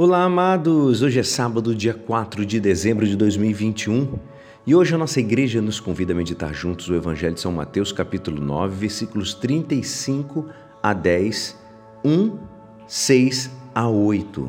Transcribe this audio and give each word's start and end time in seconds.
Olá, 0.00 0.22
amados! 0.22 1.02
Hoje 1.02 1.18
é 1.18 1.24
sábado, 1.24 1.74
dia 1.74 1.92
4 1.92 2.46
de 2.46 2.60
dezembro 2.60 3.04
de 3.04 3.16
2021 3.16 4.16
e 4.64 4.72
hoje 4.72 4.94
a 4.94 4.96
nossa 4.96 5.18
igreja 5.18 5.60
nos 5.60 5.80
convida 5.80 6.12
a 6.12 6.16
meditar 6.16 6.54
juntos 6.54 6.88
o 6.88 6.94
Evangelho 6.94 7.34
de 7.34 7.40
São 7.40 7.50
Mateus, 7.50 7.90
capítulo 7.90 8.40
9, 8.40 8.76
versículos 8.76 9.34
35 9.34 10.46
a 10.80 10.92
10, 10.92 11.58
1, 12.04 12.38
6 12.86 13.50
a 13.74 13.88
8. 13.88 14.48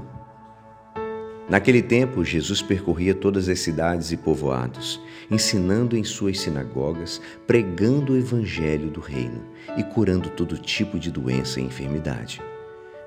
Naquele 1.50 1.81
tempo, 1.81 2.23
Jesus 2.23 2.61
percorria 2.61 3.16
todas 3.16 3.50
as 3.50 3.59
cidades 3.59 4.11
e 4.11 4.18
povoados, 4.18 5.02
ensinando 5.31 5.97
em 5.97 6.04
suas 6.04 6.41
sinagogas, 6.41 7.20
pregando 7.47 8.13
o 8.13 8.18
Evangelho 8.18 8.91
do 8.91 9.00
Reino 9.00 9.43
e 9.75 9.84
curando 9.84 10.29
todo 10.29 10.59
tipo 10.59 11.00
de 11.00 11.09
doença 11.09 11.59
e 11.59 11.63
enfermidade. 11.63 12.39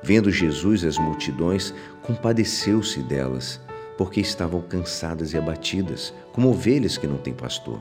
Vendo 0.05 0.33
Jesus 0.33 0.85
as 0.85 0.99
multidões, 0.99 1.73
compadeceu-se 2.03 3.01
delas, 3.03 3.61
porque 3.97 4.21
estavam 4.21 4.61
cansadas 4.61 5.33
e 5.33 5.39
abatidas, 5.39 6.13
como 6.33 6.51
ovelhas 6.51 6.99
que 6.99 7.07
não 7.07 7.19
têm 7.19 7.33
pastor. 7.33 7.81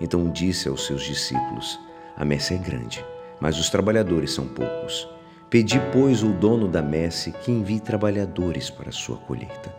Então 0.00 0.30
disse 0.30 0.68
aos 0.68 0.86
seus 0.86 1.02
discípulos: 1.02 1.78
A 2.16 2.24
messe 2.24 2.54
é 2.54 2.56
grande, 2.56 3.04
mas 3.40 3.58
os 3.58 3.68
trabalhadores 3.68 4.32
são 4.32 4.46
poucos. 4.46 5.08
Pedi, 5.50 5.80
pois, 5.92 6.22
o 6.22 6.32
dono 6.32 6.68
da 6.68 6.82
messe 6.82 7.32
que 7.32 7.50
envie 7.50 7.80
trabalhadores 7.80 8.70
para 8.70 8.90
a 8.90 8.92
sua 8.92 9.16
colheita. 9.16 9.74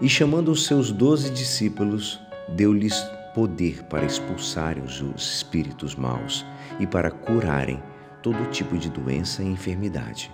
E 0.00 0.08
chamando 0.08 0.50
os 0.50 0.66
seus 0.66 0.90
doze 0.90 1.30
discípulos, 1.30 2.18
deu-lhes 2.48 2.98
poder 3.34 3.82
para 3.84 4.06
expulsarem 4.06 4.82
os 4.82 5.00
espíritos 5.00 5.94
maus 5.94 6.46
e 6.78 6.86
para 6.86 7.10
curarem 7.10 7.82
todo 8.22 8.50
tipo 8.50 8.78
de 8.78 8.88
doença 8.88 9.42
e 9.42 9.46
enfermidade 9.46 10.30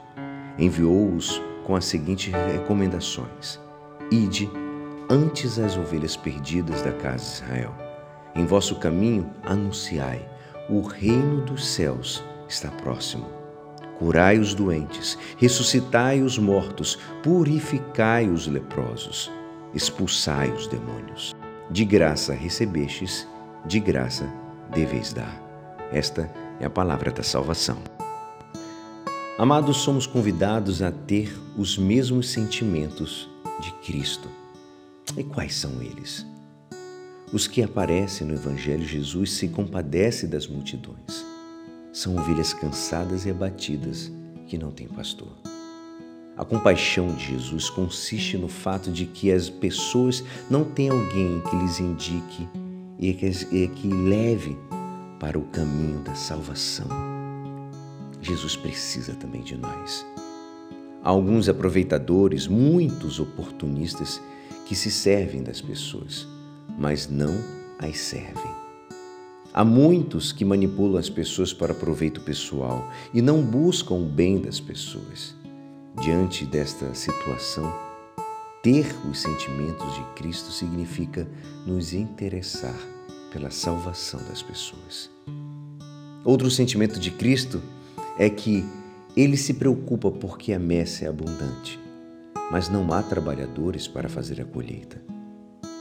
enviou-os 0.59 1.41
com 1.65 1.75
as 1.75 1.85
seguintes 1.85 2.33
recomendações: 2.33 3.61
Ide 4.11 4.51
antes 5.09 5.59
as 5.59 5.77
ovelhas 5.77 6.17
perdidas 6.17 6.83
da 6.83 6.93
casa 6.93 7.25
de 7.25 7.33
Israel. 7.33 7.75
Em 8.35 8.45
vosso 8.45 8.77
caminho 8.77 9.31
anunciai: 9.43 10.29
o 10.69 10.81
reino 10.81 11.43
dos 11.43 11.67
céus 11.67 12.23
está 12.49 12.71
próximo. 12.71 13.27
Curai 13.99 14.39
os 14.39 14.53
doentes, 14.53 15.19
ressuscitai 15.39 16.21
os 16.21 16.39
mortos, 16.39 16.99
purificai 17.23 18.29
os 18.29 18.47
leprosos, 18.47 19.33
expulsai 19.73 20.51
os 20.51 20.67
demônios. 20.67 21.35
De 21.71 21.85
graça 21.85 22.35
recebestes, 22.35 23.27
de 23.65 23.81
graça 23.81 24.31
deveis 24.71 25.13
dar. 25.13 25.43
Esta 25.91 26.31
é 26.61 26.67
a 26.67 26.71
palavra 26.71 27.11
da 27.11 27.23
salvação. 27.23 27.96
Amados, 29.39 29.83
somos 29.83 30.07
convidados 30.07 30.81
a 30.81 30.91
ter 30.91 31.31
os 31.59 31.77
mesmos 31.77 32.31
sentimentos 32.31 33.29
de 33.61 33.71
Cristo. 33.85 34.31
E 35.15 35.23
quais 35.23 35.55
são 35.55 35.83
eles? 35.83 36.25
Os 37.31 37.47
que 37.47 37.63
aparecem 37.63 38.27
no 38.27 38.33
Evangelho, 38.33 38.83
Jesus 38.83 39.33
se 39.33 39.49
compadece 39.49 40.27
das 40.27 40.47
multidões. 40.47 41.23
São 41.93 42.17
ovelhas 42.17 42.55
cansadas 42.55 43.27
e 43.27 43.31
abatidas 43.31 44.11
que 44.47 44.57
não 44.57 44.71
têm 44.71 44.89
pastor. 44.89 45.37
A 46.35 46.43
compaixão 46.43 47.15
de 47.15 47.27
Jesus 47.27 47.69
consiste 47.69 48.39
no 48.39 48.49
fato 48.49 48.91
de 48.91 49.05
que 49.05 49.31
as 49.31 49.51
pessoas 49.51 50.25
não 50.49 50.65
têm 50.65 50.89
alguém 50.89 51.43
que 51.43 51.57
lhes 51.57 51.79
indique 51.79 52.49
e 52.99 53.13
que, 53.13 53.27
e 53.55 53.69
que 53.69 53.89
leve 53.89 54.57
para 55.21 55.39
o 55.39 55.43
caminho 55.43 56.01
da 56.01 56.15
salvação 56.15 57.16
Jesus 58.27 58.57
precisa 58.57 59.15
também 59.15 59.41
de 59.41 59.57
nós. 59.57 60.05
Há 61.01 61.09
alguns 61.09 61.49
aproveitadores, 61.49 62.49
muitos 62.49 63.21
oportunistas 63.21 64.21
que 64.67 64.75
se 64.75 64.91
servem 64.91 65.45
das 65.45 65.61
pessoas, 65.61 66.27
mas 66.77 67.09
não 67.09 67.33
as 67.79 67.97
servem. 67.99 68.51
Há 69.55 69.65
muitos 69.65 70.33
que 70.33 70.45
manipulam 70.45 70.99
as 70.99 71.09
pessoas 71.09 71.53
para 71.53 71.73
proveito 71.73 72.21
pessoal 72.21 72.91
e 73.15 73.23
não 73.23 73.41
buscam 73.41 73.95
o 73.95 74.05
bem 74.05 74.41
das 74.41 74.59
pessoas. 74.59 75.33
Diante 76.03 76.45
desta 76.45 76.93
situação, 76.95 77.73
ter 78.61 78.85
os 79.09 79.21
sentimentos 79.21 79.95
de 79.95 80.03
Cristo 80.17 80.51
significa 80.51 81.29
nos 81.65 81.95
interessar 81.95 82.77
pela 83.33 83.53
salvação 83.53 84.21
das 84.29 84.43
pessoas. 84.43 85.09
Outro 86.25 86.51
sentimento 86.51 86.99
de 86.99 87.13
Cristo 87.13 87.63
é 88.19 88.31
que 88.31 88.65
ele 89.17 89.37
se 89.37 89.55
preocupa 89.55 90.11
porque 90.11 90.53
a 90.53 90.59
messe 90.59 91.05
é 91.05 91.09
abundante, 91.09 91.79
mas 92.51 92.69
não 92.69 92.93
há 92.93 93.03
trabalhadores 93.03 93.87
para 93.87 94.09
fazer 94.09 94.41
a 94.41 94.45
colheita. 94.45 95.01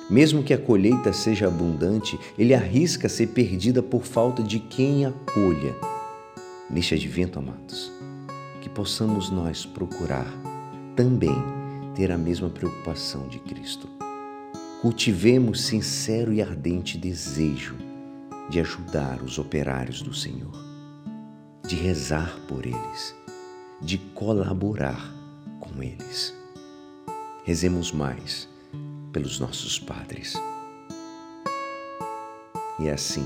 Mesmo 0.09 0.43
que 0.43 0.53
a 0.53 0.57
colheita 0.57 1.11
seja 1.11 1.47
abundante, 1.47 2.19
ele 2.37 2.53
arrisca 2.53 3.09
ser 3.09 3.27
perdida 3.27 3.81
por 3.81 4.03
falta 4.03 4.43
de 4.43 4.59
quem 4.59 5.05
a 5.05 5.11
colha. 5.11 5.75
Neste 6.69 6.93
advento, 6.93 7.39
amados, 7.39 7.91
que 8.61 8.69
possamos 8.69 9.29
nós 9.29 9.65
procurar 9.65 10.31
também 10.95 11.35
ter 11.95 12.11
a 12.11 12.17
mesma 12.17 12.49
preocupação 12.49 13.27
de 13.27 13.39
Cristo. 13.39 13.89
Cultivemos 14.81 15.61
sincero 15.61 16.31
e 16.31 16.41
ardente 16.41 16.97
desejo 16.97 17.75
de 18.49 18.59
ajudar 18.59 19.21
os 19.23 19.39
operários 19.39 20.01
do 20.01 20.13
Senhor 20.13 20.74
de 21.67 21.75
rezar 21.75 22.39
por 22.47 22.65
eles, 22.65 23.15
de 23.81 23.97
colaborar 23.97 25.11
com 25.59 25.81
eles. 25.81 26.33
Rezemos 27.43 27.91
mais 27.91 28.47
pelos 29.11 29.39
nossos 29.39 29.79
padres. 29.79 30.35
E 32.79 32.87
é 32.87 32.91
assim, 32.93 33.25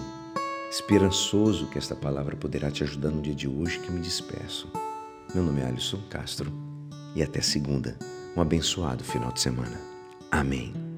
esperançoso 0.70 1.68
que 1.68 1.78
esta 1.78 1.96
palavra 1.96 2.36
poderá 2.36 2.72
te 2.72 2.84
ajudar 2.84 3.10
no 3.10 3.22
dia 3.22 3.36
de 3.36 3.48
hoje 3.48 3.80
que 3.80 3.92
me 3.92 4.00
despeço. 4.00 4.72
Meu 5.34 5.44
nome 5.44 5.62
é 5.62 5.66
Alisson 5.66 6.02
Castro 6.10 6.52
e 7.16 7.22
até 7.22 7.42
segunda. 7.42 7.98
Um 8.38 8.42
abençoado 8.42 9.04
final 9.04 9.32
de 9.34 9.42
semana. 9.42 9.80
Amém. 10.32 10.89